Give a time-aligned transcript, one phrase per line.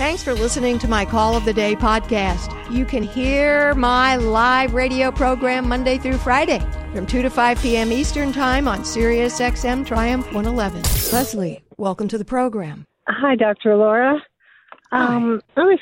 [0.00, 2.72] Thanks for listening to my Call of the Day podcast.
[2.72, 6.60] You can hear my live radio program Monday through Friday
[6.94, 7.92] from 2 to 5 p.m.
[7.92, 10.80] Eastern Time on Sirius XM Triumph 111.
[11.12, 12.86] Leslie, welcome to the program.
[13.08, 13.76] Hi, Dr.
[13.76, 14.18] Laura.
[14.90, 15.78] Um, I was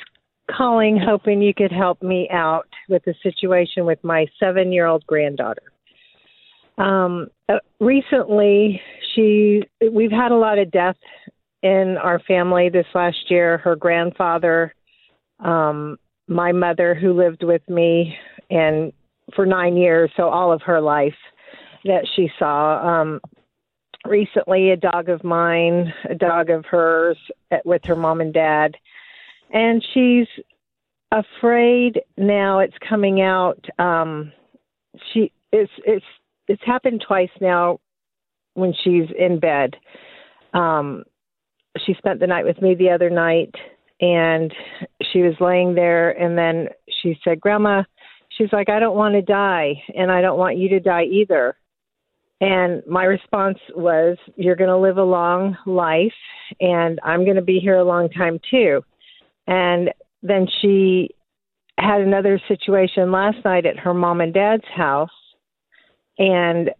[0.50, 5.06] calling hoping you could help me out with the situation with my seven year old
[5.06, 5.62] granddaughter.
[6.76, 8.82] Um, uh, recently,
[9.14, 10.96] she we've had a lot of death
[11.62, 13.58] in our family this last year.
[13.58, 14.74] Her grandfather,
[15.40, 18.16] um, my mother, who lived with me
[18.50, 18.92] and
[19.34, 21.14] for nine years, so all of her life
[21.84, 23.00] that she saw.
[23.00, 23.20] Um,
[24.04, 27.16] recently, a dog of mine, a dog of hers,
[27.50, 28.74] at, with her mom and dad,
[29.52, 30.26] and she's
[31.12, 32.60] afraid now.
[32.60, 33.62] It's coming out.
[33.78, 34.32] Um,
[35.12, 36.04] she it's it's
[36.48, 37.80] it's happened twice now
[38.54, 39.76] when she's in bed.
[40.54, 41.04] Um,
[41.84, 43.54] she spent the night with me the other night
[44.00, 44.52] and
[45.12, 46.68] she was laying there and then
[47.02, 47.82] she said, Grandma,
[48.36, 51.56] she's like, I don't want to die and I don't want you to die either.
[52.40, 56.12] And my response was, You're going to live a long life
[56.60, 58.82] and I'm going to be here a long time too.
[59.46, 59.90] And
[60.22, 61.14] then she
[61.78, 65.10] had another situation last night at her mom and dad's house
[66.18, 66.70] and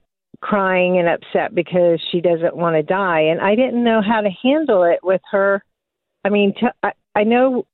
[0.41, 4.31] crying and upset because she doesn't want to die and I didn't know how to
[4.42, 5.62] handle it with her.
[6.25, 7.67] I mean, t- I, I know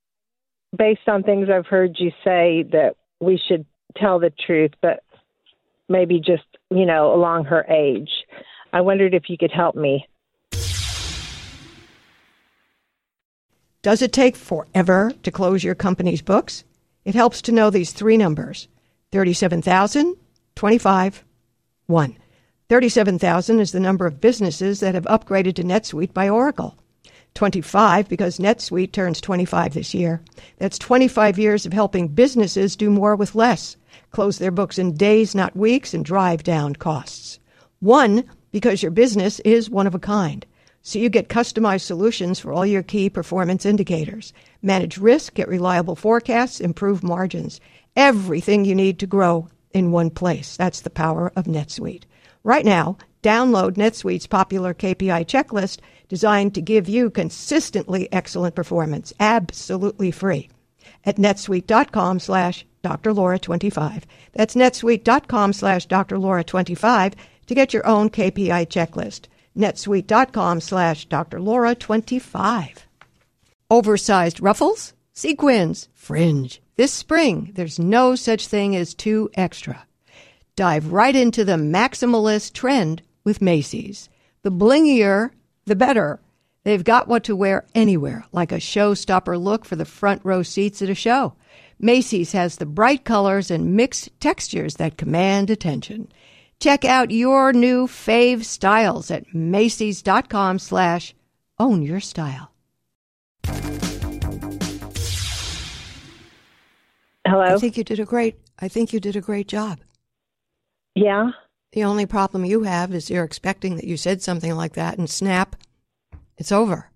[0.75, 3.65] based on things I've heard you say that we should
[3.97, 5.03] tell the truth, but
[5.87, 8.09] maybe just, you know, along her age.
[8.73, 10.05] I wondered if you could help me.
[13.81, 16.63] Does it take forever to close your company's books?
[17.05, 18.67] It helps to know these three numbers
[19.11, 20.15] 37,000,
[20.55, 21.23] 25,
[21.85, 22.17] 1.
[22.67, 26.75] 37,000 is the number of businesses that have upgraded to NetSuite by Oracle.
[27.35, 30.19] 25 because NetSuite turns 25 this year.
[30.57, 33.77] That's 25 years of helping businesses do more with less,
[34.09, 37.39] close their books in days, not weeks, and drive down costs.
[37.81, 40.43] 1 because your business is one of a kind.
[40.81, 44.33] So you get customized solutions for all your key performance indicators.
[44.63, 47.59] Manage risk, get reliable forecasts, improve margins.
[47.95, 50.57] Everything you need to grow in one place.
[50.57, 52.05] That's the power of NetSuite.
[52.45, 60.11] Right now, download NetSuite's popular KPI checklist designed to give you consistently excellent performance, absolutely
[60.11, 60.49] free.
[61.03, 63.13] At netsuite.com slash Dr.
[63.13, 64.05] Laura 25.
[64.33, 66.19] That's netsuite.com slash Dr.
[66.19, 67.15] Laura 25
[67.47, 69.21] to get your own KPI checklist.
[69.57, 71.41] netsuite.com slash Dr.
[71.41, 72.85] Laura 25.
[73.71, 76.61] Oversized ruffles, sequins, fringe.
[76.75, 79.87] This spring, there's no such thing as too extra.
[80.55, 84.07] Dive right into the maximalist trend with Macy's.
[84.43, 85.31] The blingier,
[85.65, 86.21] the better.
[86.63, 90.81] They've got what to wear anywhere, like a showstopper look for the front row seats
[90.81, 91.33] at a show.
[91.77, 96.09] Macy's has the bright colors and mixed textures that command attention.
[96.61, 101.13] Check out your new fave styles at Macy's.com slash
[101.59, 102.53] own your style.
[107.27, 107.55] Hello?
[107.55, 109.79] I think you did a great I think you did a great job.
[110.95, 111.31] Yeah.
[111.73, 115.09] The only problem you have is you're expecting that you said something like that and
[115.09, 115.57] snap,
[116.37, 116.89] it's over.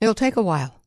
[0.00, 0.80] It'll take a while.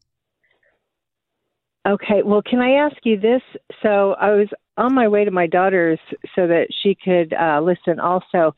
[1.87, 2.21] Okay.
[2.23, 3.41] Well, can I ask you this?
[3.81, 5.99] So I was on my way to my daughter's
[6.35, 8.55] so that she could uh, listen also.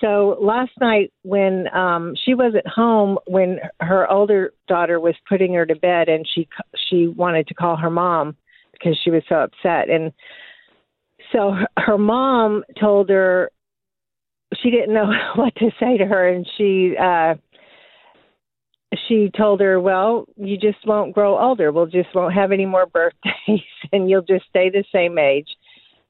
[0.00, 5.66] So last night, when um, she wasn't home, when her older daughter was putting her
[5.66, 6.48] to bed, and she
[6.88, 8.36] she wanted to call her mom
[8.72, 10.12] because she was so upset, and
[11.32, 13.50] so her mom told her
[14.62, 17.34] she didn't know what to say to her and she uh
[19.06, 21.70] she told her well you just won't grow older.
[21.70, 23.60] We'll just won't have any more birthdays
[23.92, 25.48] and you'll just stay the same age.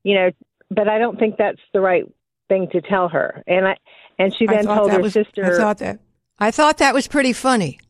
[0.05, 0.31] You know
[0.71, 2.05] but i don't think that's the right
[2.49, 3.43] thing to tell her.
[3.47, 3.77] And i
[4.19, 6.01] and she then told her was, sister i thought that
[6.39, 7.81] i thought that was pretty funny.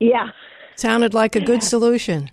[0.00, 0.28] Yeah.
[0.76, 2.30] Sounded like a good solution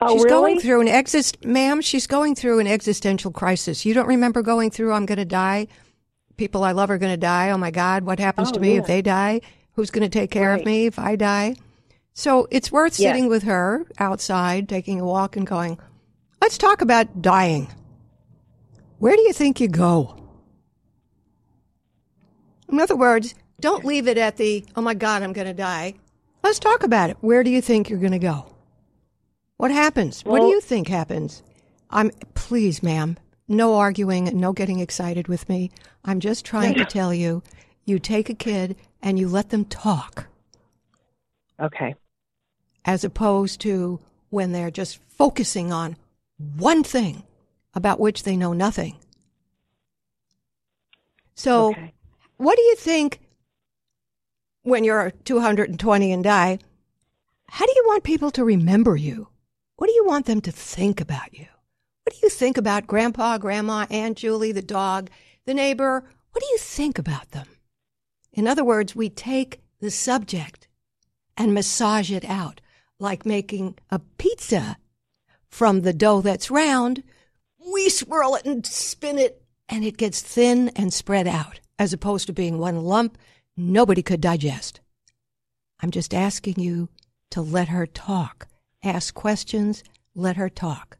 [0.00, 0.30] Oh, she's really?
[0.30, 1.80] going through an exist, ma'am.
[1.80, 3.84] She's going through an existential crisis.
[3.84, 4.92] You don't remember going through?
[4.92, 5.66] I'm going to die.
[6.36, 7.50] People I love are going to die.
[7.50, 8.80] Oh my God, what happens Oh, to me yeah.
[8.80, 9.40] if they die?
[9.72, 10.60] Who's going to take care Right.
[10.60, 11.56] of me if I die?
[12.14, 15.78] So it's worth sitting with her outside, taking a walk, and going,
[16.40, 17.68] let's talk about dying.
[18.98, 20.14] Where do you think you go?
[22.70, 25.94] In other words, don't leave it at the, oh my God, I'm going to die.
[26.42, 27.16] Let's talk about it.
[27.20, 28.46] Where do you think you're going to go?
[29.58, 30.24] What happens?
[30.24, 31.42] what do you think happens?
[31.90, 33.18] I'm, please, ma'am,
[33.48, 35.70] no arguing and no getting excited with me.
[36.04, 37.42] I'm just trying to tell you,
[37.84, 40.26] you take a kid and you let them talk
[41.60, 41.96] Okay.
[42.84, 43.98] as opposed to
[44.30, 45.96] when they're just focusing on
[46.56, 47.24] one thing
[47.74, 48.96] about which they know nothing.
[51.34, 51.94] So, Okay.
[52.36, 53.18] what do you think
[54.62, 56.58] when you're 220 and die?
[57.48, 59.26] How do you want people to remember you?
[59.78, 61.46] What do you want them to think about you?
[62.02, 65.08] What do you think about grandpa, grandma, Aunt Julie, the dog,
[65.46, 66.04] the neighbor?
[66.32, 67.46] What do you think about them?
[68.32, 70.66] In other words, we take the subject
[71.36, 72.60] and massage it out
[72.98, 74.78] like making a pizza
[75.48, 77.04] from the dough that's round.
[77.72, 82.26] We swirl it and spin it, and it gets thin and spread out, as opposed
[82.26, 83.16] to being one lump
[83.56, 84.80] nobody could digest.
[85.78, 86.88] I'm just asking you
[87.30, 88.48] to let her talk.
[88.82, 89.84] Ask questions,
[90.14, 90.96] let her talk.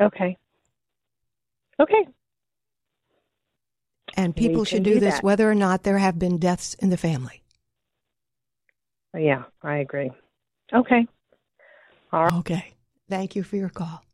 [0.00, 0.36] Okay.
[1.78, 2.08] Okay.
[4.16, 5.24] And people should do do this that.
[5.24, 7.42] whether or not there have been deaths in the family.
[9.16, 10.10] Yeah, I agree.
[10.72, 11.06] Okay.
[12.12, 12.32] All right.
[12.34, 12.74] Okay.
[13.08, 14.04] Thank you for your call.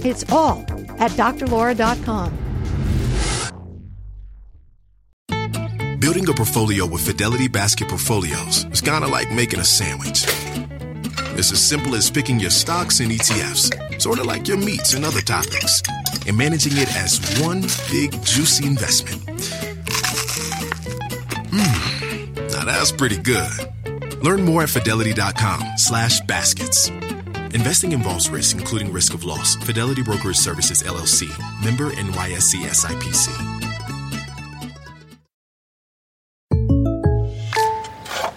[0.03, 0.61] It's all
[0.99, 2.39] at drlaura.com.
[5.99, 10.25] Building a portfolio with Fidelity Basket Portfolios is kind of like making a sandwich.
[11.37, 15.03] It's as simple as picking your stocks and ETFs, sort of like your meats and
[15.03, 15.81] other toppings,
[16.27, 19.24] and managing it as one big juicy investment.
[22.65, 23.51] That's pretty good.
[24.21, 26.89] Learn more at fidelity.com slash baskets.
[27.53, 29.55] Investing involves risk, including risk of loss.
[29.55, 31.29] Fidelity Brokerage Services, LLC.
[31.63, 33.55] Member NYSE SIPC.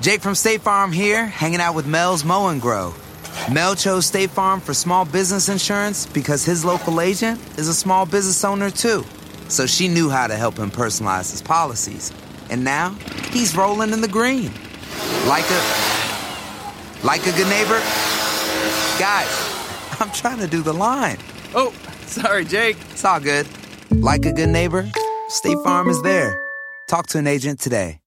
[0.00, 2.94] Jake from State Farm here, hanging out with Mel's Mow and Grow.
[3.52, 8.06] Mel chose State Farm for small business insurance because his local agent is a small
[8.06, 9.04] business owner too.
[9.48, 12.12] So she knew how to help him personalize his policies.
[12.50, 12.96] And now
[13.30, 14.50] he's rolling in the green.
[15.26, 15.60] Like a
[17.04, 17.80] like a good neighbor.
[18.98, 19.30] Guys,
[20.00, 21.18] I'm trying to do the line.
[21.54, 21.72] Oh,
[22.06, 22.76] sorry, Jake.
[22.90, 23.46] It's all good.
[23.90, 24.90] Like a good neighbor,
[25.28, 26.38] State Farm is there.
[26.88, 28.00] Talk to an agent today.